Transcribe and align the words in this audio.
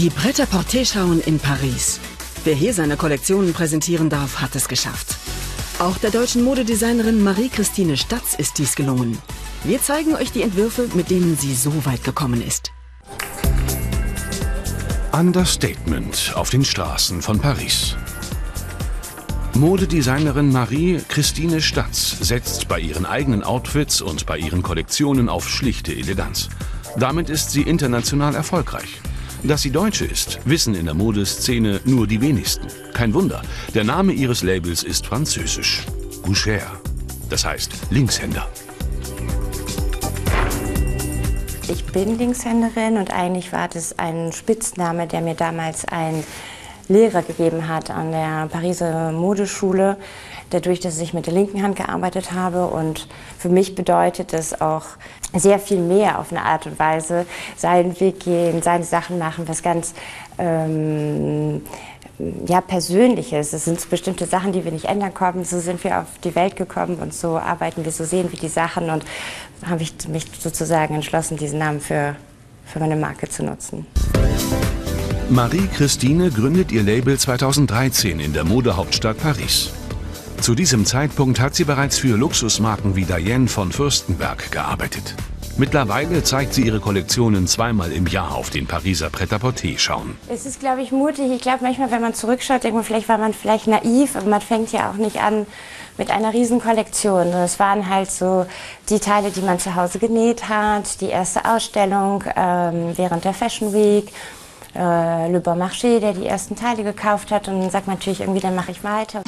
Die 0.00 0.08
Pret-à-Porter-Schauen 0.08 1.20
in 1.20 1.38
Paris. 1.38 2.00
Wer 2.44 2.54
hier 2.54 2.72
seine 2.72 2.96
Kollektionen 2.96 3.52
präsentieren 3.52 4.08
darf, 4.08 4.40
hat 4.40 4.56
es 4.56 4.66
geschafft. 4.66 5.18
Auch 5.78 5.98
der 5.98 6.10
deutschen 6.10 6.42
Modedesignerin 6.42 7.22
Marie-Christine 7.22 7.98
Statz 7.98 8.32
ist 8.34 8.56
dies 8.56 8.76
gelungen. 8.76 9.18
Wir 9.62 9.82
zeigen 9.82 10.14
euch 10.14 10.32
die 10.32 10.40
Entwürfe, 10.40 10.88
mit 10.94 11.10
denen 11.10 11.36
sie 11.36 11.54
so 11.54 11.84
weit 11.84 12.02
gekommen 12.02 12.40
ist. 12.40 12.72
Understatement 15.12 16.32
auf 16.34 16.48
den 16.48 16.64
Straßen 16.64 17.20
von 17.20 17.38
Paris. 17.38 17.94
Modedesignerin 19.52 20.50
Marie-Christine 20.50 21.60
Statz 21.60 22.16
setzt 22.20 22.68
bei 22.68 22.80
ihren 22.80 23.04
eigenen 23.04 23.44
Outfits 23.44 24.00
und 24.00 24.24
bei 24.24 24.38
ihren 24.38 24.62
Kollektionen 24.62 25.28
auf 25.28 25.46
schlichte 25.46 25.92
Eleganz. 25.92 26.48
Damit 26.96 27.28
ist 27.28 27.50
sie 27.50 27.60
international 27.60 28.34
erfolgreich. 28.34 28.98
Dass 29.42 29.62
sie 29.62 29.70
Deutsche 29.70 30.04
ist, 30.04 30.38
wissen 30.44 30.74
in 30.74 30.84
der 30.84 30.94
Modeszene 30.94 31.80
nur 31.84 32.06
die 32.06 32.20
wenigsten. 32.20 32.66
Kein 32.92 33.14
Wunder, 33.14 33.40
der 33.74 33.84
Name 33.84 34.12
ihres 34.12 34.42
Labels 34.42 34.82
ist 34.82 35.06
französisch. 35.06 35.86
Goucher, 36.22 36.78
das 37.30 37.46
heißt 37.46 37.72
Linkshänder. 37.90 38.46
Ich 41.68 41.84
bin 41.86 42.18
Linkshänderin 42.18 42.98
und 42.98 43.12
eigentlich 43.12 43.52
war 43.52 43.68
das 43.68 43.98
ein 43.98 44.32
Spitzname, 44.32 45.06
der 45.06 45.22
mir 45.22 45.34
damals 45.34 45.86
ein 45.86 46.22
Lehrer 46.90 47.22
gegeben 47.22 47.68
hat 47.68 47.90
an 47.90 48.10
der 48.10 48.48
Pariser 48.50 49.12
Modeschule, 49.12 49.96
dadurch, 50.50 50.80
dass 50.80 50.98
ich 50.98 51.14
mit 51.14 51.26
der 51.26 51.32
linken 51.32 51.62
Hand 51.62 51.76
gearbeitet 51.76 52.32
habe. 52.32 52.66
Und 52.66 53.06
für 53.38 53.48
mich 53.48 53.76
bedeutet 53.76 54.32
das 54.32 54.60
auch 54.60 54.82
sehr 55.32 55.60
viel 55.60 55.78
mehr 55.78 56.18
auf 56.18 56.32
eine 56.32 56.42
Art 56.42 56.66
und 56.66 56.78
Weise, 56.78 57.26
seinen 57.56 57.98
Weg 58.00 58.20
gehen, 58.20 58.60
seine 58.60 58.84
Sachen 58.84 59.18
machen, 59.18 59.48
was 59.48 59.62
ganz 59.62 59.94
ähm, 60.36 61.62
ja, 62.46 62.60
Persönliches. 62.60 63.52
Es 63.52 63.66
sind 63.66 63.88
bestimmte 63.88 64.26
Sachen, 64.26 64.52
die 64.52 64.64
wir 64.64 64.72
nicht 64.72 64.86
ändern 64.86 65.14
können. 65.14 65.44
So 65.44 65.60
sind 65.60 65.82
wir 65.84 66.00
auf 66.00 66.08
die 66.24 66.34
Welt 66.34 66.56
gekommen 66.56 66.96
und 66.96 67.14
so 67.14 67.38
arbeiten 67.38 67.84
wir, 67.84 67.92
so 67.92 68.04
sehen 68.04 68.30
wir 68.32 68.38
die 68.38 68.48
Sachen. 68.48 68.90
Und 68.90 69.04
habe 69.64 69.82
ich 69.82 69.94
mich 70.08 70.26
sozusagen 70.38 70.96
entschlossen, 70.96 71.36
diesen 71.36 71.60
Namen 71.60 71.80
für, 71.80 72.16
für 72.66 72.80
meine 72.80 72.96
Marke 72.96 73.28
zu 73.28 73.44
nutzen. 73.44 73.86
Marie-Christine 75.30 76.32
gründet 76.32 76.72
ihr 76.72 76.82
Label 76.82 77.16
2013 77.16 78.18
in 78.18 78.32
der 78.32 78.42
Modehauptstadt 78.42 79.16
Paris. 79.18 79.70
Zu 80.40 80.56
diesem 80.56 80.84
Zeitpunkt 80.84 81.38
hat 81.38 81.54
sie 81.54 81.62
bereits 81.62 81.98
für 81.98 82.16
Luxusmarken 82.16 82.96
wie 82.96 83.04
Diane 83.04 83.46
von 83.46 83.70
Fürstenberg 83.70 84.50
gearbeitet. 84.50 85.14
Mittlerweile 85.56 86.24
zeigt 86.24 86.54
sie 86.54 86.62
ihre 86.62 86.80
Kollektionen 86.80 87.46
zweimal 87.46 87.92
im 87.92 88.08
Jahr 88.08 88.34
auf 88.34 88.50
den 88.50 88.66
Pariser 88.66 89.08
Pret-à-Porter 89.08 89.78
schauen. 89.78 90.18
Es 90.28 90.46
ist, 90.46 90.58
glaube 90.58 90.82
ich, 90.82 90.90
mutig. 90.90 91.30
Ich 91.30 91.42
glaube, 91.42 91.58
manchmal, 91.62 91.92
wenn 91.92 92.02
man 92.02 92.14
zurückschaut, 92.14 92.64
denkt 92.64 92.74
man, 92.74 92.84
vielleicht 92.84 93.08
war 93.08 93.18
man 93.18 93.32
vielleicht 93.32 93.68
naiv, 93.68 94.16
aber 94.16 94.26
man 94.26 94.40
fängt 94.40 94.72
ja 94.72 94.90
auch 94.90 94.96
nicht 94.96 95.22
an 95.22 95.46
mit 95.96 96.10
einer 96.10 96.32
riesen 96.32 96.60
Kollektion. 96.60 97.28
Es 97.28 97.60
waren 97.60 97.88
halt 97.88 98.10
so 98.10 98.46
die 98.88 98.98
Teile, 98.98 99.30
die 99.30 99.42
man 99.42 99.60
zu 99.60 99.76
Hause 99.76 100.00
genäht 100.00 100.48
hat, 100.48 101.00
die 101.00 101.08
erste 101.10 101.44
Ausstellung 101.44 102.24
ähm, 102.34 102.94
während 102.96 103.24
der 103.24 103.34
Fashion 103.34 103.72
Week 103.72 104.10
äh, 104.74 105.30
Le 105.30 105.40
Bon 105.40 105.58
Marché, 105.58 106.00
der 106.00 106.12
die 106.12 106.26
ersten 106.26 106.56
Teile 106.56 106.84
gekauft 106.84 107.30
hat. 107.30 107.48
Und 107.48 107.60
dann 107.60 107.70
sagt 107.70 107.86
man 107.86 107.96
natürlich 107.96 108.20
irgendwie, 108.20 108.40
dann 108.40 108.54
mache 108.54 108.70
ich 108.70 108.84
weiter. 108.84 109.22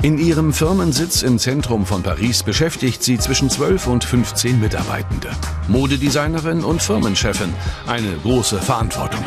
In 0.00 0.16
ihrem 0.16 0.52
Firmensitz 0.52 1.22
im 1.22 1.40
Zentrum 1.40 1.84
von 1.84 2.04
Paris 2.04 2.44
beschäftigt 2.44 3.02
sie 3.02 3.18
zwischen 3.18 3.50
12 3.50 3.88
und 3.88 4.04
15 4.04 4.60
Mitarbeitende. 4.60 5.30
Modedesignerin 5.66 6.62
und 6.62 6.80
Firmenchefin. 6.80 7.52
Eine 7.86 8.12
große 8.22 8.58
Verantwortung. 8.58 9.24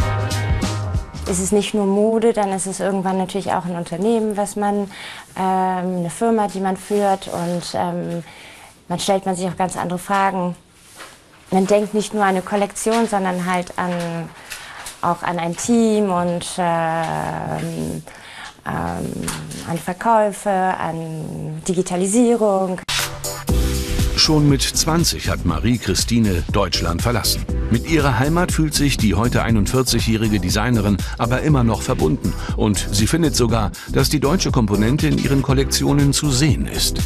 Es 1.30 1.40
ist 1.40 1.52
nicht 1.52 1.74
nur 1.74 1.86
Mode, 1.86 2.34
dann 2.34 2.52
ist 2.52 2.68
es 2.68 2.80
irgendwann 2.80 3.18
natürlich 3.18 3.52
auch 3.52 3.66
ein 3.66 3.76
Unternehmen, 3.76 4.38
was 4.38 4.56
man, 4.56 4.90
ähm, 5.38 5.98
eine 5.98 6.10
Firma, 6.10 6.48
die 6.48 6.62
man 6.62 6.78
führt 6.78 7.28
und 7.28 7.64
ähm, 7.74 8.24
man 8.88 9.00
stellt 9.00 9.26
man 9.26 9.36
sich 9.36 9.48
auch 9.48 9.58
ganz 9.58 9.78
andere 9.78 10.00
Fragen. 10.00 10.56
Man 11.52 11.68
denkt 11.68 11.94
nicht 11.94 12.14
nur 12.14 12.24
an 12.24 12.30
eine 12.30 12.42
Kollektion, 12.42 13.08
sondern 13.08 13.46
halt 13.46 13.78
an 13.78 13.92
auch 15.02 15.24
an 15.24 15.40
ein 15.40 15.56
Team 15.56 16.12
und 16.12 16.46
ähm, 16.58 18.04
ähm, 18.66 19.12
an 19.68 19.78
Verkäufe, 19.78 20.50
an 20.50 21.62
Digitalisierung. 21.68 22.80
Schon 24.16 24.48
mit 24.48 24.62
20 24.62 25.30
hat 25.30 25.46
Marie-Christine 25.46 26.44
Deutschland 26.52 27.02
verlassen. 27.02 27.44
Mit 27.72 27.90
ihrer 27.90 28.20
Heimat 28.20 28.52
fühlt 28.52 28.76
sich 28.76 28.98
die 28.98 29.16
heute 29.16 29.44
41-jährige 29.44 30.40
Designerin 30.40 30.98
aber 31.18 31.42
immer 31.42 31.64
noch 31.64 31.82
verbunden. 31.82 32.34
Und 32.56 32.88
sie 32.92 33.08
findet 33.08 33.36
sogar, 33.36 33.72
dass 33.92 34.10
die 34.10 34.20
deutsche 34.20 34.52
Komponente 34.52 35.08
in 35.08 35.18
ihren 35.18 35.42
Kollektionen 35.42 36.14
zu 36.14 36.30
sehen 36.30 36.68
ist. 36.68 36.98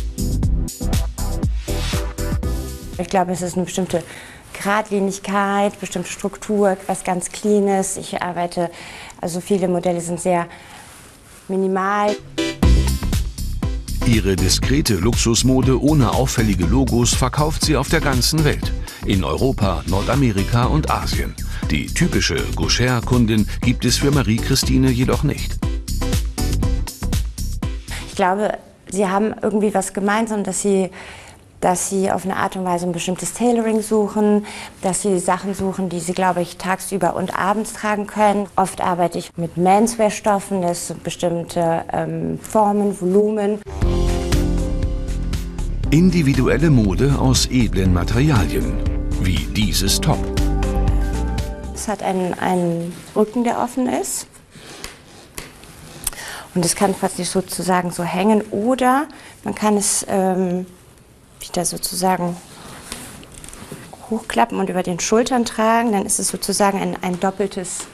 Ich 2.97 3.09
glaube, 3.09 3.31
es 3.31 3.41
ist 3.41 3.55
eine 3.55 3.66
bestimmte 3.66 4.03
Gradlinigkeit, 4.61 5.79
bestimmte 5.79 6.09
Struktur, 6.09 6.77
was 6.88 7.03
ganz 7.03 7.31
Cleanes. 7.31 7.97
Ich 7.97 8.21
arbeite, 8.21 8.71
also 9.21 9.39
viele 9.41 9.67
Modelle 9.67 10.01
sind 10.01 10.19
sehr 10.19 10.47
minimal. 11.47 12.16
Ihre 14.07 14.35
diskrete 14.35 14.95
Luxusmode 14.95 15.81
ohne 15.81 16.11
auffällige 16.11 16.66
Logos 16.66 17.13
verkauft 17.13 17.66
sie 17.66 17.75
auf 17.75 17.89
der 17.89 18.01
ganzen 18.01 18.45
Welt. 18.45 18.71
In 19.05 19.23
Europa, 19.23 19.83
Nordamerika 19.88 20.66
und 20.66 20.91
Asien. 20.91 21.35
Die 21.72 21.87
typische 21.87 22.35
Gaucher-Kundin 22.55 23.47
gibt 23.61 23.83
es 23.83 23.97
für 23.97 24.11
Marie-Christine 24.11 24.91
jedoch 24.91 25.23
nicht. 25.23 25.57
Ich 28.07 28.16
glaube, 28.16 28.57
sie 28.89 29.07
haben 29.07 29.33
irgendwie 29.41 29.73
was 29.73 29.93
gemeinsam, 29.93 30.43
dass 30.43 30.61
sie 30.61 30.91
dass 31.66 31.90
sie 31.90 32.12
auf 32.12 32.26
eine 32.26 32.38
Art 32.38 32.56
und 32.56 32.64
Weise 32.64 32.86
ein 32.86 32.92
bestimmtes 32.92 33.34
Tailoring 33.34 33.81
suchen, 33.81 34.46
dass 34.84 35.02
sie 35.02 35.18
Sachen 35.18 35.56
suchen, 35.56 35.90
die 35.90 36.00
sie, 36.00 36.14
glaube 36.14 36.44
ich, 36.44 36.58
tagsüber 36.58 37.16
und 37.16 37.36
abends 37.36 37.74
tragen 37.74 38.06
können. 38.06 38.46
Oft 38.56 38.81
arbeite 38.81 39.18
ich 39.18 39.36
mit 39.36 39.58
Menswear-Stoffen, 39.58 40.62
das 40.62 40.90
sind 40.90 41.02
bestimmte 41.03 41.84
ähm, 41.92 42.38
Formen, 42.38 43.02
Volumen. 43.02 43.62
Individuelle 45.90 46.70
Mode 46.70 47.16
aus 47.18 47.48
edlen 47.48 47.96
Materialien, 47.96 48.78
wie 49.24 49.47
dieses 49.56 50.00
Top. 50.00 50.20
Es 51.74 51.88
hat 51.88 52.03
einen, 52.03 52.36
einen 52.36 52.94
Rücken, 53.16 53.44
der 53.44 53.58
offen 53.58 53.88
ist. 53.88 54.28
Und 56.53 56.64
es 56.64 56.76
kann 56.76 56.94
praktisch 56.94 57.30
sozusagen 57.30 57.90
so 57.90 58.03
hängen 58.03 58.44
oder 58.52 59.08
man 59.44 59.56
kann 59.56 59.78
es 59.78 60.06
ähm, 60.08 60.68
wieder 61.40 61.66
sozusagen 61.66 62.38
hochklappen 64.09 64.59
und 64.59 64.69
über 64.69 64.84
den 64.84 65.00
Schultern 65.00 65.46
tragen, 65.46 65.91
dann 65.91 66.06
ist 66.06 66.19
es 66.19 66.28
sozusagen 66.28 66.79
ein, 66.79 66.97
ein 67.01 67.19
doppeltes 67.19 67.88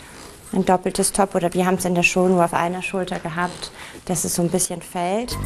ein 0.54 0.66
doppeltes 0.66 1.12
Top 1.14 1.36
oder 1.36 1.54
wir 1.54 1.66
haben 1.66 1.76
es 1.76 1.86
in 1.86 1.96
der 1.96 2.04
Show 2.04 2.28
nur 2.28 2.44
auf 2.44 2.54
einer 2.54 2.82
Schulter 2.82 3.20
gehabt, 3.20 3.72
dass 4.06 4.26
es 4.26 4.36
so 4.36 4.42
ein 4.42 4.50
bisschen 4.50 4.82
fällt. 4.82 5.38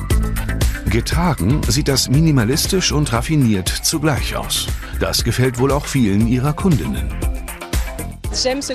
Getragen 0.89 1.61
sieht 1.67 1.87
das 1.87 2.09
minimalistisch 2.09 2.91
und 2.91 3.11
raffiniert 3.11 3.67
zugleich 3.67 4.35
aus. 4.35 4.67
Das 4.99 5.23
gefällt 5.23 5.59
wohl 5.59 5.71
auch 5.71 5.85
vielen 5.85 6.27
ihrer 6.27 6.53
Kundinnen. 6.53 7.34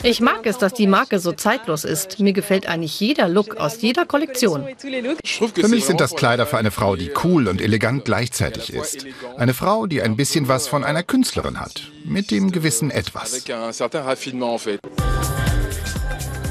Ich 0.02 0.20
mag 0.20 0.46
es, 0.46 0.56
dass 0.56 0.72
die 0.72 0.86
Marke 0.86 1.18
so 1.18 1.32
zeitlos 1.32 1.84
ist. 1.84 2.18
Mir 2.18 2.32
gefällt 2.32 2.66
eigentlich 2.66 2.98
jeder 2.98 3.28
Look 3.28 3.56
aus 3.56 3.82
jeder 3.82 4.06
Kollektion. 4.06 4.64
Für 5.54 5.68
mich 5.68 5.84
sind 5.84 6.00
das 6.00 6.14
Kleider 6.14 6.46
für 6.46 6.56
eine 6.56 6.70
Frau, 6.70 6.96
die 6.96 7.10
cool 7.24 7.46
und 7.46 7.60
elegant 7.60 8.06
gleichzeitig 8.06 8.72
ist. 8.72 9.04
Eine 9.36 9.52
Frau, 9.52 9.86
die 9.86 10.00
ein 10.00 10.16
bisschen 10.16 10.48
was 10.48 10.66
von 10.66 10.82
einer 10.82 11.02
Künstlerin 11.02 11.60
hat. 11.60 11.82
Mit 12.04 12.30
dem 12.30 12.52
gewissen 12.52 12.90
Etwas. 12.90 13.44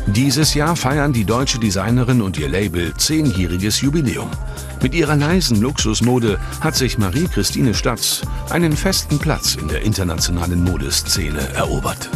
Dieses 0.08 0.54
Jahr 0.54 0.76
feiern 0.76 1.14
die 1.14 1.26
deutsche 1.26 1.60
Designerin 1.60 2.22
und 2.22 2.38
ihr 2.38 2.50
Label 2.50 2.94
zehnjähriges 2.96 3.82
Jubiläum. 3.82 4.30
Mit 4.82 4.94
ihrer 4.94 5.16
leisen 5.16 5.62
Luxusmode 5.62 6.40
hat 6.62 6.76
sich 6.76 6.98
Marie-Christine 6.98 7.74
Statz 7.74 8.22
einen 8.50 8.76
festen 8.76 9.20
Platz 9.20 9.56
in 9.56 9.68
der 9.68 9.82
internationalen 9.82 10.64
Modeszene 10.64 11.54
erobert. 11.54 12.10